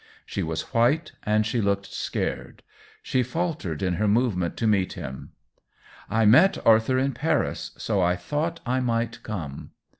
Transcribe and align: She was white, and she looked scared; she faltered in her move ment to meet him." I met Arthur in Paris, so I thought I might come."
She 0.25 0.41
was 0.41 0.73
white, 0.73 1.11
and 1.27 1.45
she 1.45 1.61
looked 1.61 1.93
scared; 1.93 2.63
she 3.03 3.21
faltered 3.21 3.83
in 3.83 3.93
her 4.01 4.07
move 4.07 4.35
ment 4.35 4.57
to 4.57 4.65
meet 4.65 4.93
him." 4.93 5.33
I 6.09 6.25
met 6.25 6.57
Arthur 6.65 6.97
in 6.97 7.11
Paris, 7.13 7.69
so 7.77 8.01
I 8.01 8.15
thought 8.15 8.61
I 8.65 8.79
might 8.79 9.21
come." 9.21 9.73